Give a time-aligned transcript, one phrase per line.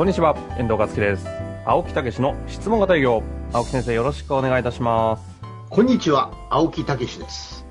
[0.00, 1.26] こんにちは、遠藤和樹です。
[1.66, 3.22] 青木武の質問型営業。
[3.52, 5.22] 青木先生、よろしくお願いいたします。
[5.68, 7.66] こんにちは、青木武です。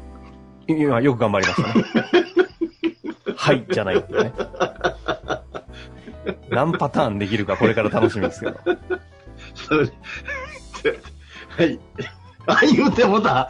[0.67, 1.85] 今、よく頑張りましたね。
[3.35, 4.33] はい、じゃないっていうね。
[6.51, 8.59] 何パターンできるか、これから楽しみですけど。
[11.57, 11.79] はい。
[12.45, 13.49] あ、言うてもた。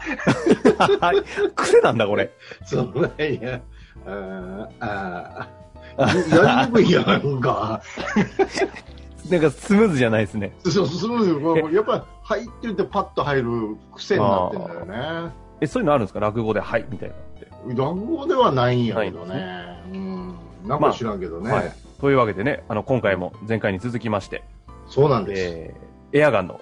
[1.02, 1.22] はい、
[1.54, 2.30] 癖なんだ、これ。
[2.64, 3.60] そうなんや。
[4.06, 5.59] あーあー。
[5.98, 7.80] やりにくいやんか。
[9.30, 10.52] なんかスムーズじゃないですね。
[10.64, 11.74] そう、スムーズ。
[11.74, 14.84] やっぱり、入ってるってパッと入る癖になってんだよ
[15.26, 15.30] ね。
[15.60, 16.20] え、そういうのあるんですか？
[16.20, 17.80] 落語で、はい、みたいなのって。
[17.82, 19.82] 落語ではないんやけどね。
[19.92, 20.34] うん。
[20.66, 21.50] なんか知らんけどね。
[21.52, 21.72] はい。
[22.00, 24.42] というわけでね、あの、今回も前回に続きまして、
[24.88, 25.42] そうなんです。
[25.44, 26.60] えー、エアガンの、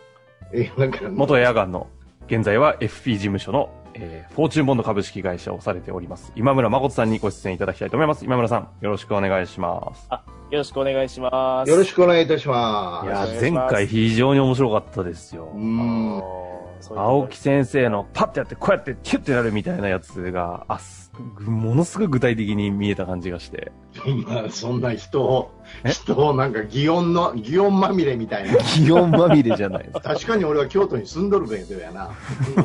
[1.12, 1.86] 元エアガンの、
[2.26, 3.70] 現在は FP 事務所の、
[4.00, 8.24] えー、フォーチュンボンド株式会社をされております、今村誠さんにご出演いただきたいと思います。
[8.24, 10.06] 今村さん、よろしくお願いします。
[10.10, 11.70] あ、よろしくお願いします。
[11.70, 13.06] よろしくお願いいたします。
[13.06, 15.50] いや前回非常に面白かったですよ。
[15.54, 16.57] うーん。
[16.94, 23.72] 青木先生のパッてやって、こうやってキュッてやるみたいなやつが、あ、すものすごい具体的に見えた感じがして。
[24.26, 25.50] まあそんな人を、
[25.84, 25.90] え？
[25.90, 28.58] 人をなんか擬音の、擬音まみれみたいな。
[28.76, 30.00] 擬音まみれじゃないですか。
[30.00, 32.10] 確かに俺は京都に住んどるけどやな。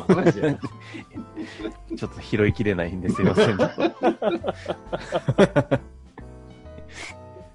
[0.08, 0.56] 話 や
[1.96, 3.58] ちょっと拾いきれないんですいません。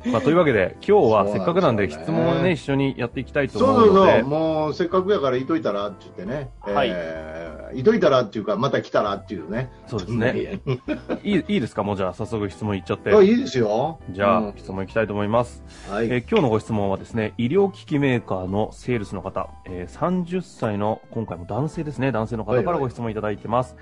[0.05, 6.49] まあ、というわけで、今日はせっかくなんで質問をね、一緒にやっていきたいとそうそう思うので、そう、もうせっかくやからいといたらって言ってね。
[6.61, 9.69] はいえーいといたらっていうか、また来たらっていうね。
[9.85, 10.59] そうですね。
[11.23, 11.83] いいいいですか？
[11.83, 13.13] もうじゃあ早速質問いっちゃって。
[13.13, 13.99] あいいですよ。
[14.09, 15.63] じゃあ、うん質問いきたいと思います。
[15.87, 16.05] はい。
[16.07, 23.75] えー今日のご質問はですね、医療機器メーカーのセールスの方、えー30歳の、今回も男性ですね、男性の方からご質問いただいてます。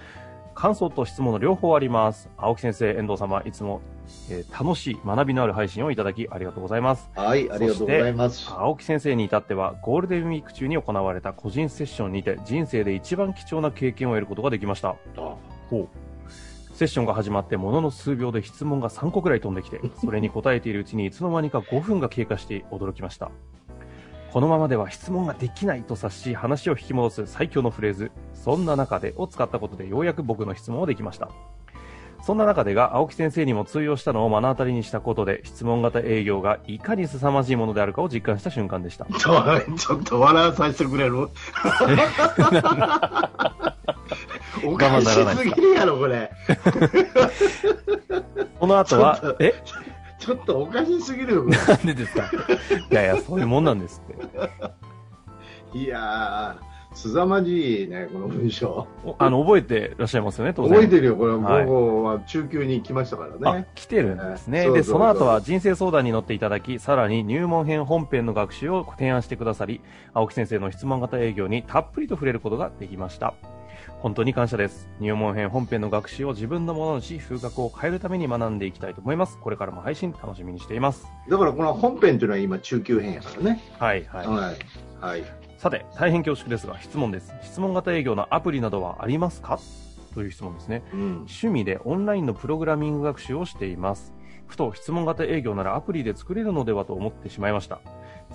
[0.53, 2.29] 感想と質問の両方あります。
[2.35, 3.79] 青木先生、遠藤様、いつも、
[4.29, 7.09] えー楽しい学びのある配信をいただきありがとうございます。
[7.16, 8.50] はい、ありがとうございます。
[8.51, 14.95] 青木先生に至っては、ゴールデンウィーク中に行われた個人セッションにて、人生で一番貴重な経験を得ることができました。
[15.69, 15.88] ほう。
[16.78, 23.31] セッションが始まってものの数秒で質問が3個くらい飛んできて、 それに答えているうちにいつの間にか5分が経過して驚きました。
[24.31, 31.29] このままでは質問ができないと察し話を引き戻す最強のフレーズ、そんな中でを使ったことでようやく僕の質問をできました。
[32.22, 39.05] そんな中でが青木先生にも通用したのを目の当たりにしたことで質問型営業がいかに凄まじいものであるかを実感した瞬間でした。
[39.05, 41.29] ちょっと笑わさせてくれる？
[44.66, 46.31] おかしすぎるやろ、これ。
[48.59, 49.53] この後はえ？
[50.19, 52.29] ちょっとおかしすぎるよ、こなんでですか？
[52.91, 54.17] いやいや、そういうもんなんですって。
[55.73, 55.81] れ。
[55.81, 58.88] いやー、すざまじいね、この文章。
[59.06, 60.72] お あの、覚えてらっしゃいますよね、当然。
[60.72, 64.68] 覚えてるよ、これ、はい午後は中級に来ましたからあね。、来てるんですね。
[64.72, 69.80] で、その後は人生相談に乗っていただき、さらに入門編本編の学習を提案してくださり、
[70.16, 73.36] 青木先生の質問型営業にたっぷりと触れることができました。
[74.00, 74.90] 本当に感謝です。
[75.00, 79.38] 入門編本編の学習を自分のものにし、風格を変えるために学んでいきたいと思います。
[79.38, 81.07] これからも配信楽しみにしています。
[81.30, 83.63] だからこの本編というのは今中級編やからね。
[83.78, 84.28] はい、はい。
[84.28, 84.56] はい。
[85.00, 85.47] はい。
[85.57, 87.34] さて、大変恐縮ですが、質問です。
[87.41, 89.59] 質問型営業のアプリなどはありますか？
[90.13, 90.84] という質問ですね。
[90.94, 91.00] うん。
[91.22, 94.13] 趣味でオンラインのプログラミング学習をしています。
[94.45, 97.79] ふと質問型営業ならアプリで作れるのではと思ってしまいました。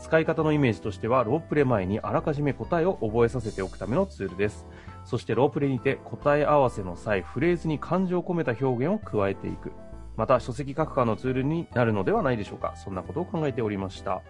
[0.01, 4.67] 使い方のイメージとしては、ロープレ前にあらかじめ答えを覚えさせておくためのツールです。
[5.05, 9.71] そしてロープレにて答え合わせの際、フレーズに感情を込めた表現を加えていく。
[10.17, 12.75] また、書籍書くかのツールになるのではないでしょうか。
[12.77, 14.23] そんなことを考えておりました。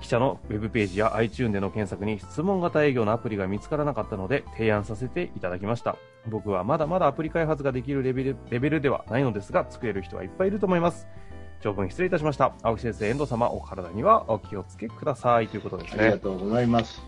[0.00, 5.96] 記者のウェブページや iTune での検索に質問型営業のアプリが見つからなかったので提案させていただきました。
[6.28, 11.06] 僕はまだまだアプリ開発ができるレベルレベルではないのですが、作れる人はいっぱいいると思います。
[11.60, 12.52] 長文失礼いたしました。
[12.62, 16.04] 青木先生、遠藤様、お体にはお気をつけくださいということですね。
[16.04, 17.02] ありがとうございます。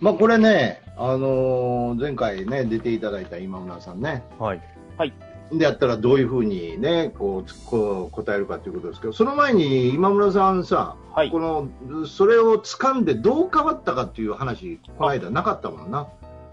[0.00, 4.24] まあこれね、あのー前回ね、出ていただいた今村さんね。
[4.98, 5.14] はい。
[5.58, 11.68] でやったらどういうふうにね、こう、つこう答えるかということですけど、その前に今村さんさ、はいこの、
[12.06, 16.06] それを掴んでどう変わったかっていう話、この間なかったもんな。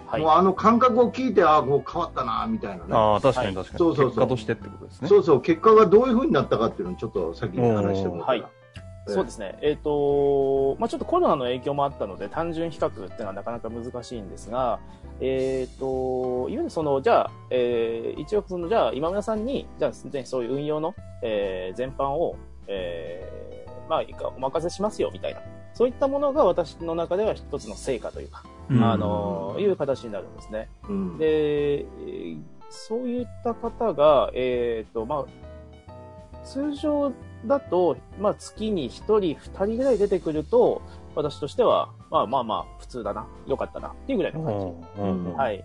[0.08, 2.90] はいもうあの感覚を聞いて、ああ、こう変わったな、みたいなね。
[2.92, 3.78] ああ、確かにはい確かに。
[3.80, 5.08] そうそうそう結果としてってことですね。
[5.08, 8.42] そうそう、結果がどういうふうになったかっていうのをちょっと先に話してもらったら。
[8.42, 8.61] はい
[9.08, 9.58] そうですね。
[9.62, 14.80] えっ、と、まあちょっとコロナの影響もあったので、単純比較っていうのはなかなか難しいんですが、
[15.20, 20.94] えっ、と、いわゆるその、じゃあ、えー、一応その、じゃあ今村さんに、じゃあ、ね、そういう運用の、
[21.24, 22.36] えー、全般を、
[22.68, 25.42] えー、まあ、お任せしますよ、みたいな。
[25.74, 30.70] そういったものが私の中では一つの成果というか、うんあの、いう形になるんですね。
[30.88, 37.12] うんで、えーそういった方が、えっ、と、まあ、通常
[37.46, 40.82] だと、まあ、月に1人、2人ぐらい出てくると、
[41.16, 45.02] 私としては、まあまあまあ、普通だな、良かったな、っていうぐらいの感じ。
[45.02, 45.64] うんうんはい。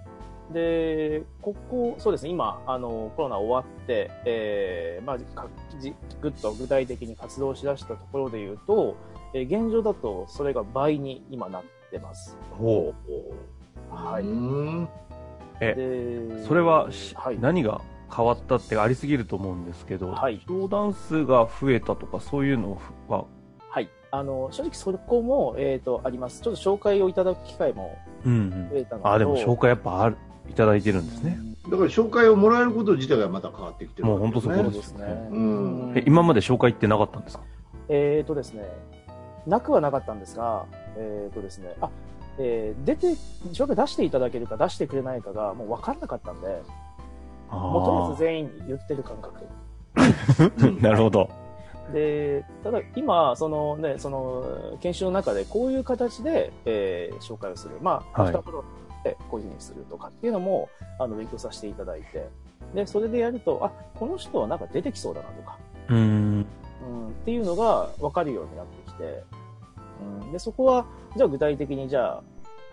[0.52, 8.96] で、ここ、そうですね、今、あの、コロナ終わって、えー、まあ、かじぐっと具体的に活動しだしたところで言うと、
[9.34, 12.37] えー現状だと、それが倍に今なってます。
[12.52, 12.94] ほ
[13.90, 14.22] はい。
[14.22, 14.88] うん
[15.58, 17.38] でそれはし、はい。
[17.40, 17.81] 何が
[18.14, 23.25] 変わったってありすぎると思うんですけど、はい相談数が増えたとかそういうのは、
[23.70, 23.88] はい。
[24.11, 26.41] あの、正直そこも、えっ、と、あります。
[26.41, 30.17] ちょっと紹介をいただく機会もうん増えたのとあでも紹介やっぱある
[30.49, 31.38] いただいてるんですね。
[31.64, 35.05] だから紹介をもらえること自体がまた変わってきてるもう本当そこでですね。
[35.32, 37.43] うんえ今まで紹介ってなかったんですか？
[37.88, 38.64] えっ、とですね、
[39.47, 40.64] なくはなかったんですが、
[40.97, 41.91] えっ、とですね、あ、
[42.38, 43.08] えー出て、
[43.53, 46.62] 紹介出していただけるか出してくれないかがもう分かんなかったんで、
[47.50, 49.46] もうとりあえず全員に言ってる感覚。
[50.82, 51.28] なるほど。
[51.93, 57.78] で、ただ今、そのね、その、研修の中でこういう形で、えー紹介をする。
[57.81, 58.64] まあ、はい二頃
[59.04, 62.28] でこういうふうにするとかっていうのも、あの、勉強させていただいて、
[62.75, 65.58] で、それでやると、あ、この人はなんか出てきそうだなとか、
[65.88, 66.46] うーん。
[66.82, 69.25] うん、っていうのが分かるようになってきて、
[70.22, 72.22] うん、で、そこは、じゃあ具体的にじゃあ、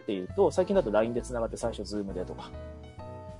[0.03, 2.51] っていうと、最近だと LINE で繋がって最初 Zoom でとか、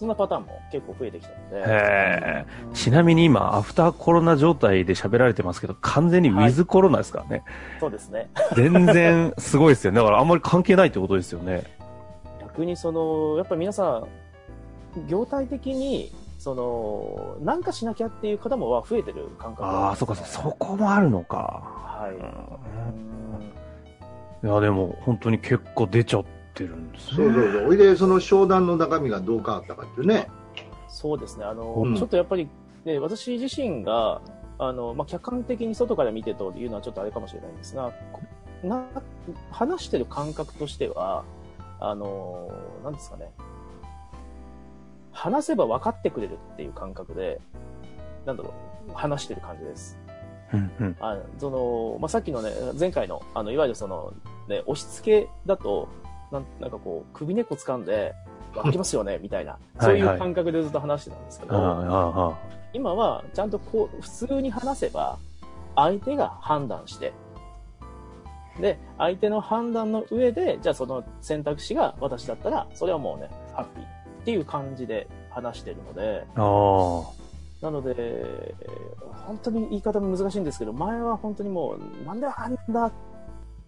[0.04, 2.46] そんなパターンも結構増えてきたので。
[2.74, 7.44] ちなみに今、アフターコロナ状態で喋られてますけど、完全にウィズコロナですからね。
[7.80, 8.30] そうですね。
[8.54, 10.00] 全然すごいですよね。
[10.02, 11.64] だからあんまり関係ないってことですよね。
[12.42, 21.38] 逆にその、やっぱり皆さん、業態的に、その、なんかしなきゃっていう方もは増えてる感覚ああ、そうか、そうそこもあるのか。
[21.38, 22.16] はい。
[22.16, 23.14] うん
[24.44, 27.16] いや、でも本当に結構出ちゃってるんですね。
[27.18, 27.68] そうそうそう。
[27.70, 30.28] おいで、その商談の中身がどう変わったかっていうね。
[30.88, 31.46] そうですね。
[31.46, 32.48] あの、うんちょっとやっぱり、
[32.86, 34.22] ね、私自身が、
[34.60, 38.22] あの、まあ、客観的に外から見てというのはちょっとあれかもしれないんですが、こ
[38.64, 38.86] な、
[39.52, 41.24] 話してる感覚としては、
[41.80, 42.50] あの、
[42.84, 43.32] なんですかね。
[45.12, 47.40] 話せば分かってくれるっていう感覚で、
[48.26, 48.54] なんだろ
[48.90, 49.98] う、話してる感じです。
[50.54, 50.98] うんうん。
[51.00, 54.14] あその、まあ、さっきのね、前回の、あの、いわゆるその、
[54.48, 55.88] ね、押し付けだと、
[56.34, 58.14] なんなんかこう、首根っこ掴んで、
[58.56, 62.34] わかりますよね、 みたいな、そういう感覚でずっと話してたんですけど、ああ、ああ、
[62.74, 65.18] 今はちゃんとこう、普通に話せば、
[65.76, 67.14] 相手が判断して、
[68.60, 73.84] で、相手の判断の上で、じゃあその選択肢が私だったら、それはもうね、ハッピー。
[73.84, 76.26] っていう感じで話してるので。
[77.62, 82.92] なので、えー本当に言い方も難しいんですけど、前は本当にもう、なんであんだ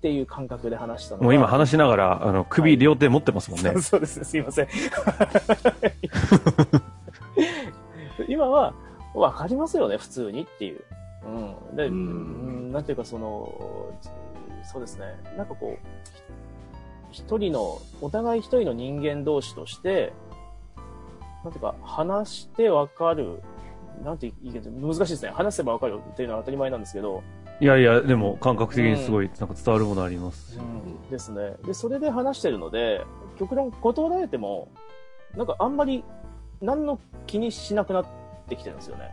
[0.05, 3.81] っていう感覚で話したのがもう今話しながら、あの、首両手持ってますもんね。
[3.81, 4.67] そうですね、すいません。
[8.29, 8.75] 今は、
[9.15, 10.81] わかりますよね、普通にっていう。
[11.71, 11.75] うん。
[11.75, 13.51] で、ううんん、なんていうか、その、
[14.61, 15.79] そうですね、なんかこう、
[17.09, 20.13] 一人の、お互い一人の人間同士として、
[21.43, 23.41] なんていうか、話してわかる、
[24.03, 25.31] なんて言い方、難しいですね。
[25.31, 27.23] 話せばわかるっていうのは当たり前なんですけど、
[27.61, 30.59] いやいや、でも感覚的にすごい、なんか伝わるものあります。
[30.59, 31.53] うん、ですね。
[31.65, 33.05] で、それで話してるので、
[33.39, 34.67] 極論断られても、
[35.35, 36.03] なんかあんまり
[36.61, 38.05] 何の気にしなくなっ
[38.49, 39.11] てきてるんですよね。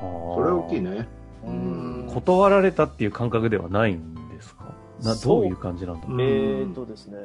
[0.00, 0.80] そそれは大きい。
[0.80, 1.06] ね。
[1.44, 4.64] ううん断られたっていう感覚ではないんですか？
[5.02, 6.16] な、どういう感じなんだろう？
[6.16, 7.18] うんえーとですね、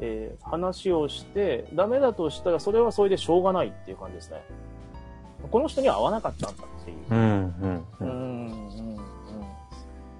[0.00, 4.42] えー話をして、ダメだとしたら、それはそれでしょうがないっていう感じですね。
[5.50, 6.96] この人には合わなかったんだっていう。
[7.10, 7.54] うん。
[8.00, 8.71] うんうん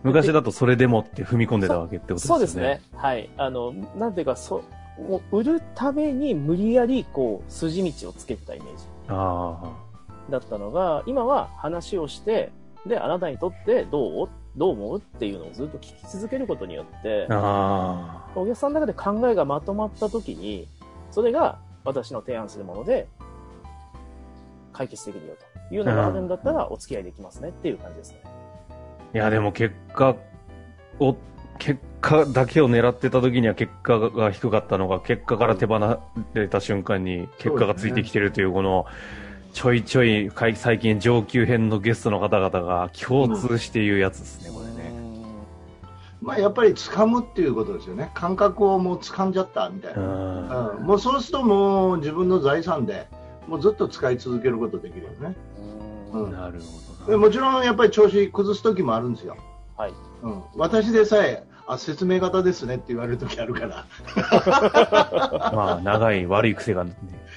[0.02, 2.38] 昔だとそれでもって踏み込んでたわけってことですよね。
[2.38, 2.80] そうですね。
[2.94, 3.30] はい。
[3.37, 4.62] あの、なんていうか、そ、
[5.09, 8.85] もう売るために無理やり、こう、筋道をつけてたイメージ。
[9.09, 9.73] あ
[10.30, 12.50] だったのが、今は話をして、
[12.87, 14.28] で、あなたにとってどう？
[14.56, 14.99] どう思う？
[14.99, 20.68] っていうのをずっと聞き続けることによってあ。、あお客さんの中で考えがまとまった時に、
[21.11, 23.09] それが私の提案するもので、
[24.73, 25.35] 解決できるよ
[25.71, 28.23] というのがあるんだったらお付き合いできますねっていう感じですね。
[29.14, 29.16] あ。
[29.16, 30.16] いや、でも結果
[30.99, 31.16] を、
[31.59, 35.78] 結果だけを狙ってた時には結果が低かったのが、結果から手放
[36.35, 38.87] れた瞬間に結果がついてきてるという、この、
[39.52, 44.92] ちょいちょい最近上級編のゲストの方々が共通して言うやつですね、これね。
[46.23, 48.11] まあ、やっぱり掴むっていうことですよね。
[48.14, 50.00] 感覚をもう掴んじゃったみたいな。
[50.00, 53.07] うんうんもうそうするともう自分の財産で
[53.47, 55.35] もうずっと使い続けることできるよね。
[56.12, 56.61] なる
[57.07, 59.37] ほどもちろんやっぱり調子崩す時もあるんですよ。
[59.76, 59.92] はい。
[60.23, 63.87] うん、私でさえあ説明型ですねって言われる時あるから。
[65.52, 66.95] まあ、長い悪い癖が、ね、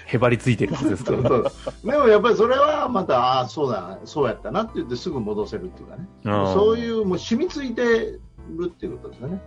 [0.08, 1.30] へばりついてるはずですかそうら。
[1.30, 6.08] そうでもやっぱりそれはまたああそうだそうやったなって言ってすぐ戻せるっていうかね。
[6.26, 8.20] うんそういうもう染みついてる
[8.66, 9.42] っていうことですよね。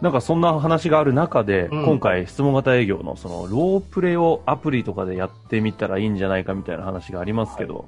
[0.00, 7.86] なんかそんな話がある中で、うん今回質問型営業のそのロープレをアプリとかでやってみたらいいんじゃないかみたいな話がありますけど、はい。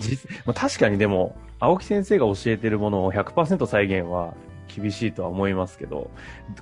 [0.00, 4.34] 実 まあ、確かにでも、青木先生が教えてるものを100%再現は
[4.68, 6.10] 厳しいとは思いますけど、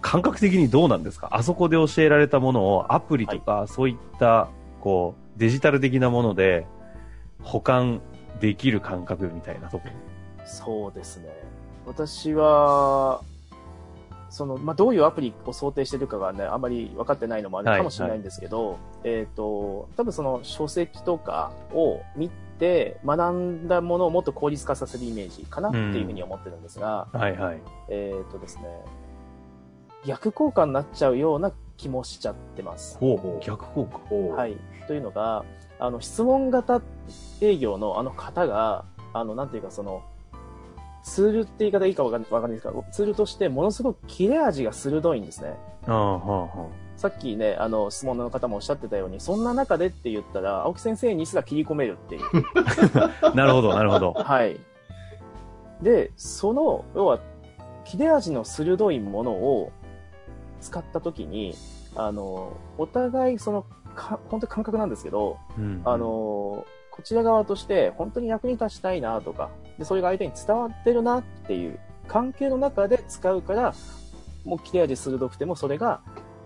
[0.01, 1.29] 感覚的にどうなんですか？
[1.33, 4.49] あそこで教えられたものをアプリとか、そういった、
[4.81, 6.67] こう、デジタル的なもので
[7.43, 8.01] 保管
[8.41, 9.85] できる感覚みたいなとこ？
[10.45, 11.29] そうですね。
[11.87, 13.21] 私は、
[14.31, 22.31] その、まあ、どういうアプリを想定してるかがね、あまり分かってないのもあるかもしれないんですけど、えっ、と、多分その書籍とかを見
[22.65, 27.61] て学んだものをもっと効率化させるイメージかなっていうふうに思ってるんですが、はいはい。
[27.91, 28.65] えっ、とですね、
[30.07, 32.97] 逆効果になっちゃうような気もしちゃってます。
[32.99, 34.15] ほう、逆効果？
[34.15, 34.37] は。
[34.37, 34.57] はいい。
[34.87, 35.45] というのが、
[35.79, 36.81] あの、質問型
[37.43, 40.03] 営業のあの方が、あの、なんていうかその、
[41.03, 45.55] ツールって言い方いいかわかんわかんないですが、ツールとしてものすごく切れ味が鋭いんですね。
[45.87, 46.69] ああ、は
[47.05, 52.23] さっきね、あの、質問の方もおっしゃってたように、そんな中でって言ったら、青木先生にすら切り込めるっていう。
[53.37, 54.15] なるほど、なるほど。
[54.15, 54.59] はい。
[55.83, 57.19] で、その、要は、
[57.85, 59.71] 切れ味の鋭いものを
[60.63, 61.55] 使ったときに、
[61.95, 73.75] あの、お互いその、か本当に感覚なんですけど、うんあ、の、こちら側として本当に役に立ちたいなとか、で、それが相手に伝わってるなっていう関係の中で使うから、
[74.47, 76.01] もう切れ味鋭くてもそれが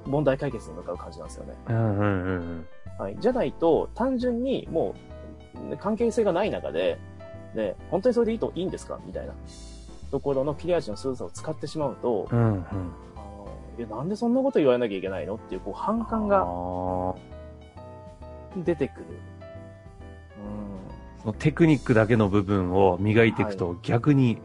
[0.08, 1.54] 問題解決に向かう感じなんですよね。
[1.68, 2.66] うんうんうんうん。
[2.98, 3.16] はい。
[3.20, 4.94] じゃないと、単純にも
[5.72, 6.98] う、関係性がない中で、
[7.54, 8.98] で、本当にそれでいいといいんですか？
[9.04, 9.34] みたいな
[10.10, 12.64] ところの切れ味の鋭さを使ってしまうと、うんうん。
[13.16, 13.48] あの
[13.78, 15.36] いや、なんでそんなこと言われなきゃいけないの？
[15.36, 17.16] っていう、こう、反感あがー
[18.64, 19.06] 出てくる。
[21.20, 24.38] そのテクニックだけの部分を磨いていくと逆に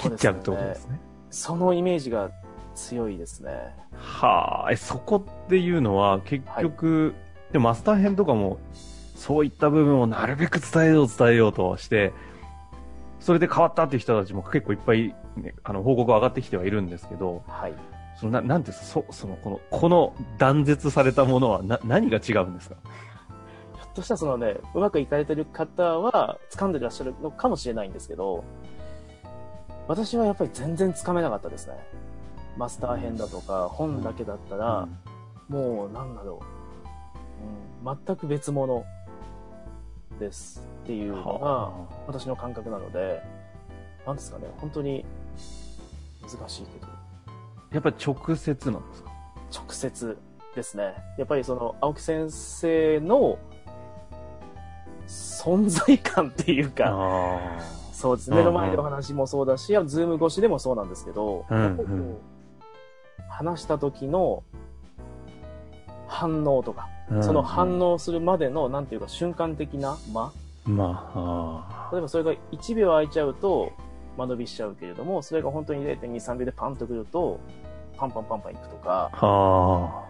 [0.00, 1.00] 切っちゃうってことですね。
[1.30, 2.30] そのイメージが
[2.74, 3.74] 強いですね。
[3.94, 7.14] はあ、え、そこっていうのは結局、
[7.52, 8.58] でもマスター編とかも
[9.14, 12.12] そういった部分をなるべく伝えよう伝えようとして、
[13.20, 17.74] それで変わったっていう人たちも結構いっぱい、ね、あの報告上がってきてはいるんですけど、はい。
[18.18, 22.76] そのななんていうんですか、そ、その、この、この断絶されたものはな、何が違うんですか？
[23.74, 28.44] ひょっとしたらそのね、うまくいかれてる方は掴んでらっしゃるのかもしれないんですけど、
[29.88, 31.74] 私はやっぱり全然掴めなかったですね。
[32.56, 34.88] マスター編だとか、本だけだったら、
[35.48, 36.40] もうなんだろ
[37.84, 38.84] う、うん、全く別物
[40.18, 41.72] ですっていうのがは
[42.06, 43.22] 私の感覚なので、
[44.06, 45.04] なんですかね、本当に
[46.22, 46.90] 難しいけど、あ
[47.72, 49.10] やっぱり直接なんですか？
[49.52, 50.18] 直接
[50.54, 50.94] ですね。
[51.18, 53.38] やっぱりその青木先生の
[55.06, 57.60] 存在感っていうか、あ
[57.92, 58.30] そうです。
[58.30, 62.16] うん目の前でお話もそうだし、ズーム越しでもそうなんですけど、うんうん
[63.32, 64.42] 話した時の
[66.06, 70.32] 反応とか、あその反応するまでの、なんていうか瞬間的な間
[70.64, 73.72] まあ、例えばそれが1秒空いちゃうと
[74.16, 77.40] 間延びしちゃうけれども、それが本当に0.2、3秒でパンとくると、
[77.96, 80.04] パンパンパンパンいくとか、あは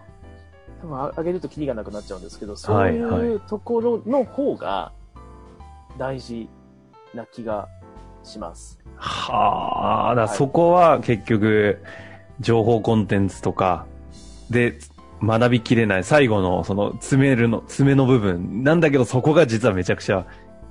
[0.83, 4.93] 多分あ上げるとキリがなくなっちゃうんですけど、そうはいうところの方が
[5.97, 6.49] 大事
[7.15, 7.69] な気が
[8.23, 8.79] します。
[8.99, 9.03] あ。
[9.03, 10.15] はあ。
[10.15, 11.79] はいそこは結局、
[12.41, 13.87] 情報コンテンツとか
[14.51, 14.79] で
[15.23, 20.27] 学びきれない最後のその詰めるの、詰めの部分なんだけどそこが実はめちゃくちゃ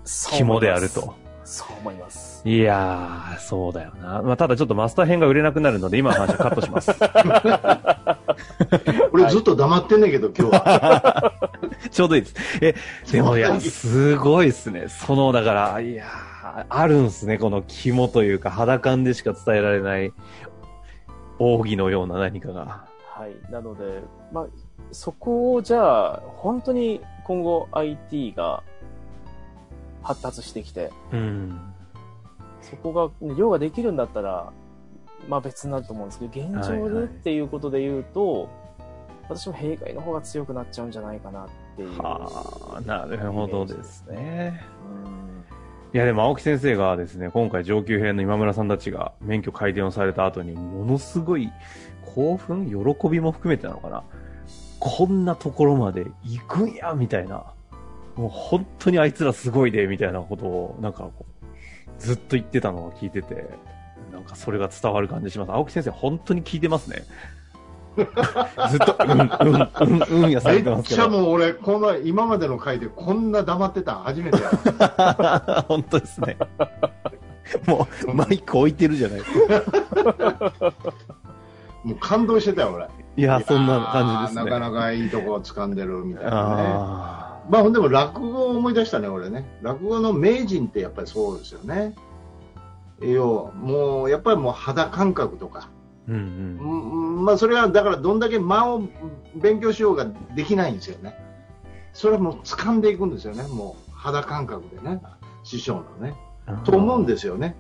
[0.05, 1.15] 肝であると。
[1.43, 2.47] そう思います。
[2.47, 4.21] いやー、そうだよな。
[4.21, 6.91] まあ、ただちょっとマスター編が売れなくなるので今の話はカットします。
[9.11, 11.33] 俺ずっと黙ってんねんけど、 今日は。
[11.91, 12.35] ちょうどいいです。
[12.61, 12.75] え、
[13.11, 14.85] でもいや、すごいっすね。
[14.87, 17.37] その、だから、いやーあるんすね。
[17.37, 20.13] この肝というか肌感でしか伝えられない
[21.41, 22.85] 奥義のような何かが。
[23.03, 23.51] はい。
[23.51, 24.47] なので、まあ、
[24.91, 28.63] そこをじゃあ、本当に今後 IT が
[30.03, 31.59] 発達してきて、うん。
[32.61, 34.51] そこが、ね量ができるんだったら、
[35.27, 38.49] まあ別になると思うんですけど、現状はいはいでっていうことで言うと、
[39.29, 41.97] 私も弊害の方が強くなっちゃうんじゃないかなっていう。
[42.01, 44.61] はあ、なるほどですね。
[45.05, 45.20] うん
[45.93, 51.51] いやでも青木先生がですね、今回上級編の今村さんたちが免許改伝をされた後に、ものすごい
[52.15, 54.03] 興奮喜びも含めてなのかな
[54.79, 57.43] こんなところまで行くんやみたいな。
[58.15, 61.45] もう本当にあいつらすごいで、みたいなことを、なんかこう、
[61.99, 63.45] ずっと言ってたのを聞いてて、
[64.13, 65.51] なんかそれが伝わる感じします。
[65.51, 67.03] 青木先生本当に聞いてますね。
[67.97, 69.69] ずっと、うん、うん、
[70.11, 71.03] うん、うんやさめれてますけど。
[71.03, 76.37] っちゃもう俺この今までの回でこんな黙ってたん初めてや 本当ですね。
[77.67, 80.73] もう、マイク置いてるじゃないですか。
[81.83, 84.51] もう感動してたよ俺いや、そんな感じですね。
[84.51, 91.95] なかなかいいとこを掴んでるみたいなねあまあでも落語を思い出したね俺ね落語の名人ってやっぱりそうですよね
[93.01, 95.80] 要もうやっぱりもう肌感覚とか、ー
[96.11, 97.21] うんううん。
[97.21, 98.83] んまあ、それはだからどんだけ間を
[99.35, 101.15] 勉強しようができないんですよね。
[101.93, 103.43] それはもう掴んでいくんですよね。
[103.43, 105.01] もう肌感覚でね。
[105.43, 106.13] 師匠のね。
[106.63, 107.55] と思うんですよね。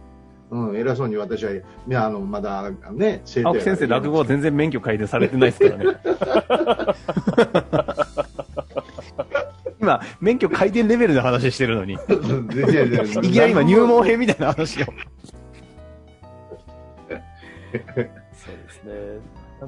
[0.51, 5.85] うん、偉そうに私は、いや、あの、まだ、ね、生青木先生、落語は全然免許改伝されてないですからね。
[9.79, 11.99] 今、免許改伝レベルの話してるのに、いい
[13.31, 14.87] きなり今入門編みたいな話を。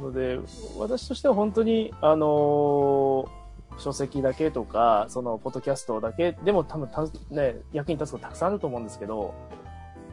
[0.03, 0.39] ので、
[0.77, 3.43] 私としては本当に、あのー
[3.79, 9.33] 書籍だけとか、その、ポッドキャストだけでも多分た、ね、役に立つことたくさんあると思うんですけど、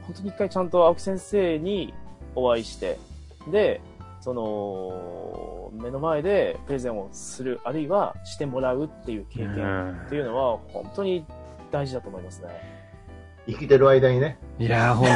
[0.03, 1.95] 本当に一回ちゃんと青木先生に
[2.35, 2.99] お会いして、
[3.51, 3.81] で、
[4.21, 11.25] その、目の前でプレゼンをする、あるいはしてもらうっていう経験っていうのは、本当に
[11.71, 12.49] 大事だと思いますね。
[13.47, 14.39] 生きてる間にね。
[14.59, 15.09] いやー、ほん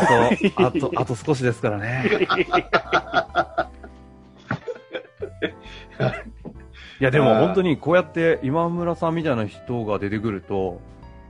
[0.51, 2.27] と、あと、あと少しですからね。
[7.01, 10.81] いや、でも本当にこうやって今村さんみたいな人が出てくると、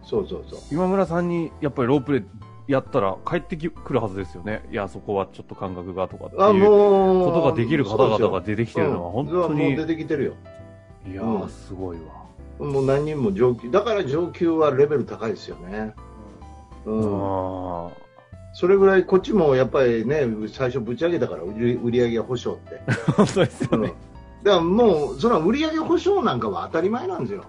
[0.02, 0.60] そうそうそう。
[0.70, 2.24] 今村さんにやっぱりロープレイ
[2.72, 4.62] やったら帰ってきくるはずですよね。
[4.70, 6.64] いや、そこはちょっと感覚がとかってあ、いう。
[6.64, 10.32] ことができる方々が出てきてるのは本当に、出てきてるよ。
[11.10, 12.24] いやうんー、すごいわ。
[12.58, 13.70] もう何人も上級。
[13.70, 15.94] だから上級はレベル高いですよね。
[16.84, 17.86] うん。
[17.86, 17.90] あ
[18.52, 21.54] それぐらいこっちもやっぱりね、最初ぶち上げたから売
[21.90, 22.80] り上げ保証って。
[22.86, 23.92] ー 本当ですよね。
[24.44, 27.44] だからもう、その売り上げ保証なんかは当たり前なんですよ。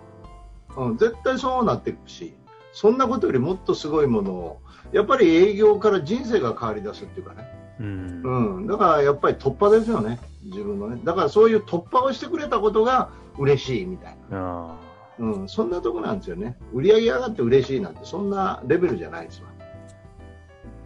[0.78, 2.34] うん、絶対そうなっていくし、
[2.72, 4.62] そんなことよりもっとすごいものを、
[4.94, 7.48] やっぱり営業から人生が変わり出すっていうかね。
[7.82, 8.22] うん。
[8.24, 11.02] うん、だからやっぱり突破ですよね、自分のね。
[11.04, 14.70] だからそういう突破をしてくれたことが嬉しいみたいな。
[14.72, 14.76] あ
[15.20, 16.58] うん、そんなとこなんですよね。
[16.74, 19.48] 売り上げ上がって嬉しいなんて、そんなレベルじゃないですわ。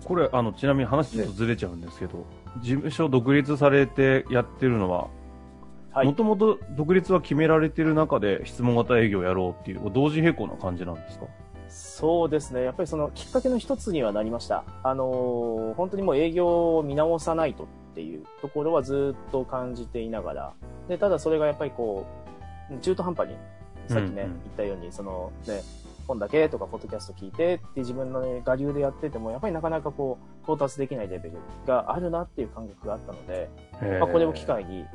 [0.01, 2.25] ーこれ、あの、ちなみに話ちょっとずれちゃうんですけど、
[2.61, 5.18] 事務所独立されてやってるのは、はい
[5.93, 11.25] もともと独立は決められてる中で質問型営業をやろうっていう、同時並行な感じなんですか？
[11.67, 12.63] そうですね。
[12.63, 14.63] やっぱりそのきっかけの一つにはなりました。
[14.83, 20.53] あのー本当にもう営業を見直さないとっていうところはずっと感じていながら、
[20.87, 22.05] で、ただそれがやっぱりこ
[22.71, 23.35] う、中途半端に、
[23.87, 24.41] さっきね、うんうん。
[24.43, 25.61] 言ったように、そのね、
[26.07, 33.49] 本だけとか、ポッドキャスト聞いてって自分のね、我流でやってても、やっぱりなかなかこう、到達できないレベルがあるなっていう感覚があったので、
[33.99, 34.85] まあ、これを機会に、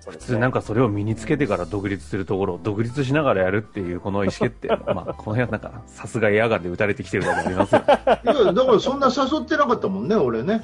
[0.00, 0.26] そうですね。
[0.26, 10.62] 普通なんかそれを身につけてから独立するところを独立しながらやるっていうこの意思決定 まあこの辺はなんかさすがエアガンで打たれてきてるだけありますよいや、だからそんな誘ってなかったもんね、俺ね。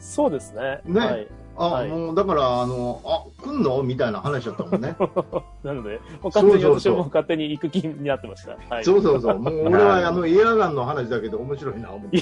[0.00, 0.80] そうですね。
[0.84, 1.26] ねはい。
[1.58, 3.82] あ、はいもうだから、あの、あ、来んの？
[3.82, 4.94] みたいな話だったもんね。
[5.64, 8.56] なので、もう完全にそうそうそう私も勝手に行く気になってました。
[8.68, 8.84] はい。
[8.84, 9.38] そうそうそう。
[9.38, 12.18] もう俺は あの、エアガンの話だけど面白いな、思って。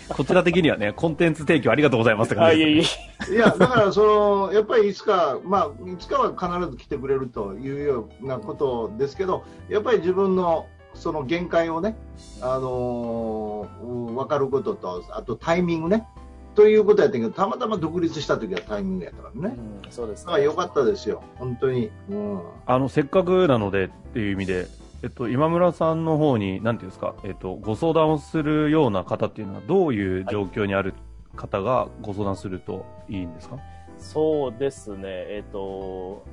[0.08, 11.96] こちら的にはねコンテンツ提供ありがとうございますってはい、感じでいえいや、だから、その、やっぱりいつか、まあ、いつかは必ず来てくれるというようなことですけど、やっぱり自分の、その限界をね、
[12.40, 16.06] あのー分かることと、あとタイミングね、
[16.54, 19.56] ということやったけど、たまたま独立した時はタイミングやったからね。
[19.84, 21.90] うん、そうですだから良かったですよ、本当に。
[22.10, 22.40] うん。
[22.66, 24.66] あのせっかくなのでっていう意味で
[25.02, 30.94] えっと、今村さんの方に、なんていうんですか、えっと、ご相談をするような方っていうのは、どういう状況にある
[31.36, 33.58] 方がご相談するといいんですか、
[33.98, 35.02] そうですね。
[35.04, 36.24] えっ、と、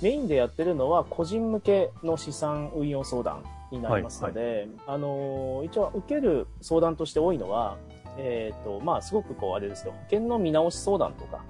[0.00, 7.78] メインでやってるのは個人向けの資産運用相談になりますので、あの、一応受ける相談として多いのは、
[8.16, 11.44] えっ、と、まあ、すごくこう、あれですよ、保険の見直し相談とか、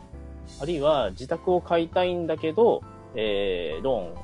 [0.63, 2.83] あるいは自宅を買いたいんだけど、
[3.15, 4.24] えー、ローン、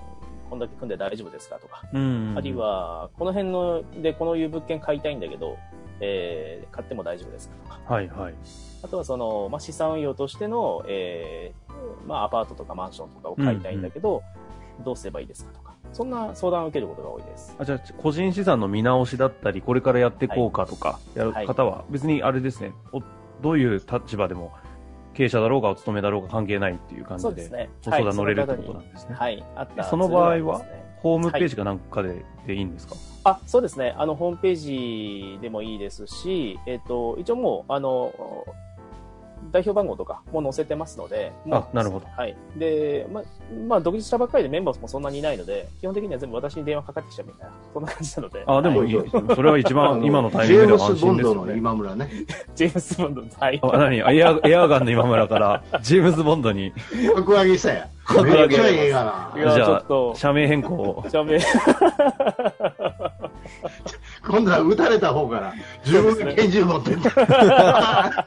[0.50, 2.34] こんだけ組んで大丈夫ですかとか、うん。
[2.36, 5.56] あるい、は、この辺のでこのいう物件買いたいんだけど、
[6.00, 8.34] えー、買っても大丈夫ですかとか、はいはい。
[8.82, 14.22] あとはその、まあ、資産運用としての、えー、まあ、アパートとかマンションとかを買いたいんだけど、
[14.84, 15.70] どうすればいいですかとか。
[15.92, 17.54] そんな相談を受けることが多いです。
[17.58, 23.02] あじゃあ、個人資産の見直しだったり、これからやっていこうかとか、やる方は、別にあれですね、お
[23.42, 24.52] どういう立場でも、
[25.20, 27.68] 経営者だろうがお勤めだろうが関係ないっていう感じで、で。
[27.84, 29.14] ご相談乗れるってはいことなんですね。
[29.14, 30.62] はい、あったその場合は
[31.02, 32.94] ホームページかなんかで,、でいいんですか？
[33.24, 33.94] あ、そうですね。
[33.98, 34.54] あの、ホームペー
[35.34, 38.14] ジでもいいですし、えっ、と、一応もう、あの、
[39.52, 42.36] 代表番号とかも載せてますので、あなるほどはい。
[42.56, 43.22] で、ま、
[43.68, 48.44] まあ、独立したばっかりでメンバーもそんなにいないので、基本的には全部私に電話かかってきちゃうみたいな、そんな感じなので。
[48.46, 48.96] あ、でもはいいい。
[49.34, 51.58] それは一あ番、の今のタイミングでは安ジェームス・ボンドの心ですよね。
[51.58, 52.10] 今村ね。
[52.54, 53.60] ジェームス・ボンド、はい。
[53.62, 53.96] あ、何？
[53.98, 56.72] エア、エアガンの今村から、ジェームズ・ボンドに、
[57.14, 57.88] 格上げしたや。
[58.04, 59.40] 格上げめっちゃええがな。
[59.40, 61.04] いやじゃあちょっと、社名変更を。
[61.08, 61.38] じゃあめ、
[64.26, 67.10] 今度は撃たれた方から、自分で拳銃持ってった。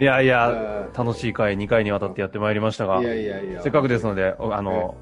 [0.00, 3.62] いやいや、う楽しい回、2回にわたってやってまいりましたがい、やいやいや。
[3.62, 4.96] せっかくですので、おあの、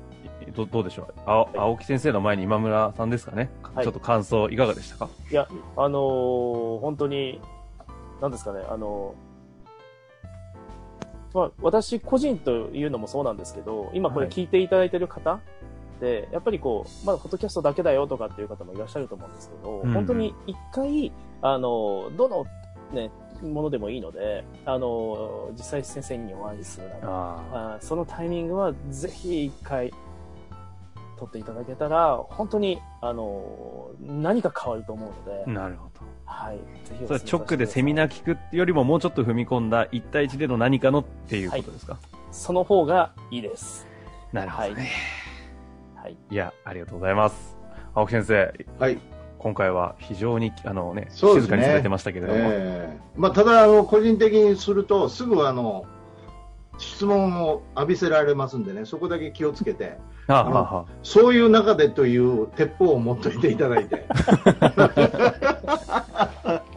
[0.54, 1.14] どどうでしょう？
[1.24, 3.84] 青青木先生の前に今村さんですかね、はい。
[3.84, 5.08] ちょっと感想いかがでしたか？
[5.30, 7.40] いや、あのー本当に、
[8.20, 15.40] なんですかね、あのーまあ、私個人というのもそうなんですけど、今これ聞いていただいてる方
[16.00, 19.92] で、やっぱりこう、まだポッドキャストだけだよとかっていう方もいらっしゃると思うんですけど、うん。
[19.94, 22.44] 本当に一回、あのーどの
[22.92, 23.10] ね、
[23.42, 27.06] ものでもいいので、あのー実際先生にお会いするなら、
[27.74, 29.90] あそのタイミングはぜひ一回
[31.18, 36.00] 取っていただけたら、本当に、あのー何か変わると思うのあ、で、なるほど。
[36.24, 36.56] はい。
[36.88, 41.98] ぜひおそ直でセミナー聞くってよりももうちょっと踏み込んだ1対1での何かのっていうことですか、
[42.30, 43.86] その方がいいです。
[44.32, 44.90] なるほどね。
[45.94, 46.16] はい。
[46.30, 47.56] い、や、ありがとうございます。
[47.94, 48.98] 青木先生、はい。
[49.42, 51.08] 今回は非常に、あのね、ね。
[51.10, 52.38] 静かにされてましたけれども。
[52.38, 52.98] ええ。
[53.16, 55.84] まあ、ただあの、個人的にすると、すぐあの
[56.78, 64.06] 質問を浴びせられますんでね、そこだけ気をつけて、ああ、そういう中でという鉄砲を持っといていただいて、
[66.46, 66.60] え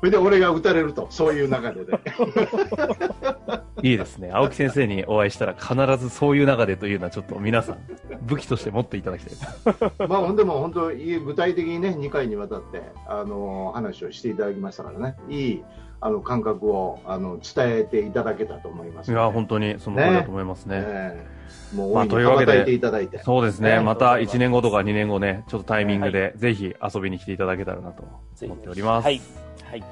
[0.00, 1.82] そ れで俺が撃たれると、そういう中で
[3.82, 4.30] いいですね。
[4.32, 7.78] 青木先生にお会いしたら必ずそういう中でというのはちょっと皆さん、
[8.22, 9.64] 武器として持っていただきたいです。
[10.08, 15.64] まあ、ほんでも本当、具体的にね、2回にわたって、あの話をしていただきましたからね、いい
[16.00, 19.20] あの感覚をあの伝えていただけたと思いますので。
[19.20, 20.84] いや、本当にその通りだと思いますね。
[20.86, 21.38] ええ
[21.74, 23.18] もうまあ大いにというわけで羽ばたいていただいて。
[23.18, 23.76] そうですね。
[23.76, 28.04] ねまた1年後とか2年後ね、ちょっとタイミングでぜひ遊びに来ていただけたらなと
[28.42, 29.04] 思っております。
[29.04, 29.20] はい。
[29.70, 29.84] はい。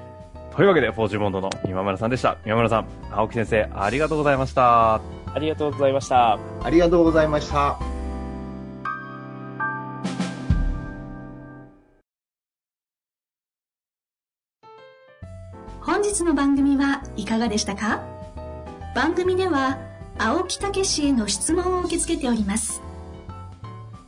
[0.55, 2.37] というわけで、フォーチューモンドの今村さんでした。
[2.45, 4.95] 今村さん、青木先生、ありがとうございました。
[4.95, 5.01] あ
[5.39, 6.39] りがとうございました。
[6.63, 7.77] ありがとうございました。
[15.81, 18.01] 本日の番組はいかがでしたか？
[18.93, 19.77] 番組では
[20.17, 22.81] 青木武氏への質問を受け付けております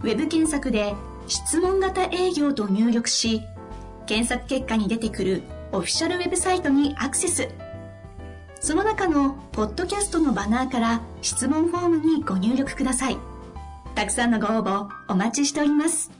[0.01, 0.95] ウェブ検索で
[1.27, 3.43] 「質問型営業」と入力し
[4.07, 7.49] 検索結果に出てくるオフィシャルウェブサイトにアクセス。
[8.59, 13.17] その中のポッドキャストのバナーから質問フォームにご入力ください。
[13.95, 16.18] たくさんのご応募お待ちしております。